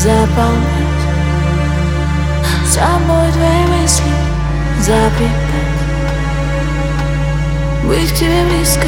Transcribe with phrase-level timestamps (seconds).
[0.00, 1.02] заполнять
[2.66, 4.10] Собой твои мысли
[4.80, 5.80] запрягать
[7.84, 8.86] Быть к тебе близко,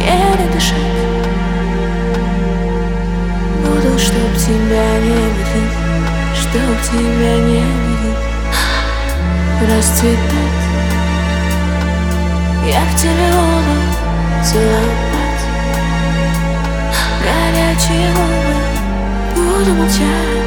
[0.00, 0.78] еле дышать
[3.62, 5.82] Буду, чтоб тебя не видеть
[6.34, 8.32] Чтоб тебя не видеть.
[9.62, 10.62] Расцветать.
[12.66, 13.76] Я в тебе буду
[14.44, 15.42] целовать.
[17.22, 18.61] Горячие губы
[19.52, 20.42] буду молчать.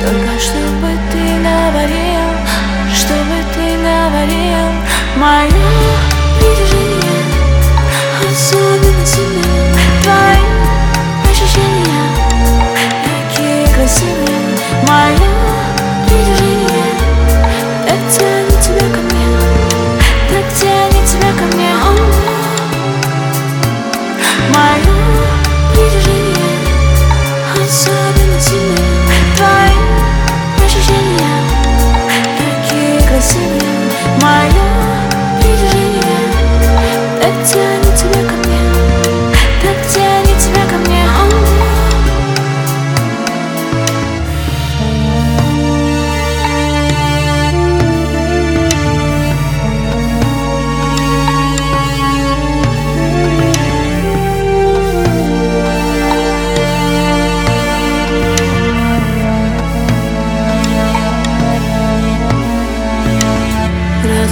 [0.00, 2.26] Только чтобы ты говорил
[2.94, 4.68] Чтобы ты говорил
[5.16, 5.69] Мое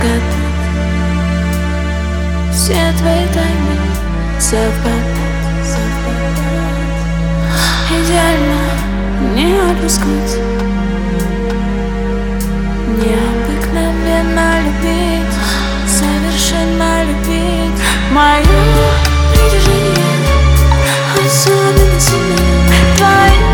[0.00, 0.22] разгадать
[2.52, 3.76] Все твои тайны
[4.38, 5.20] совпадать
[7.90, 8.60] Идеально
[9.34, 10.38] не опускать,
[12.96, 15.34] Необыкновенно любить.
[15.86, 17.80] Совершенно любить.
[18.12, 18.44] Мою
[19.32, 20.10] притяжение
[21.26, 22.36] Особенно сильно
[22.96, 23.50] Твое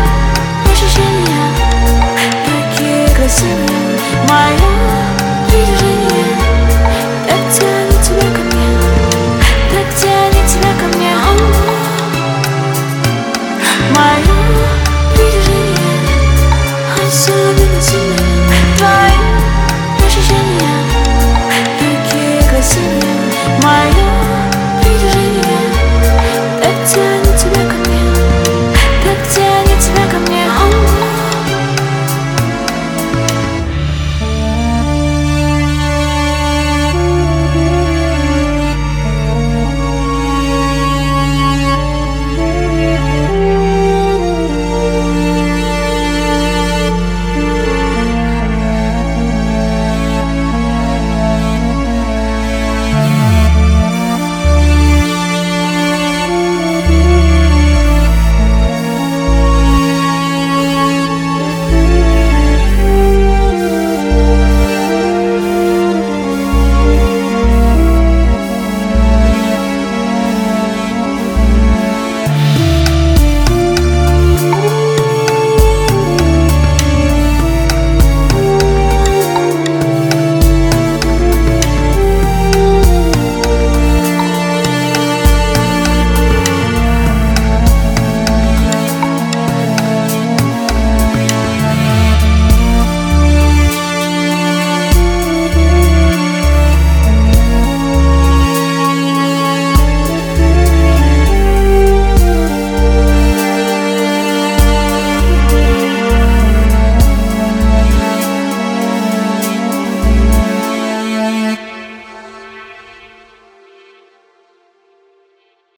[2.45, 3.97] Такие красивые.
[4.29, 4.66] Мои